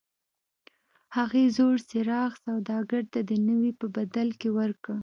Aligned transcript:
هغې 1.17 1.43
زوړ 1.57 1.75
څراغ 1.89 2.31
سوداګر 2.45 3.03
ته 3.13 3.19
د 3.29 3.31
نوي 3.47 3.71
په 3.79 3.85
بدل 3.95 4.27
کې 4.39 4.49
ورکړ. 4.59 4.99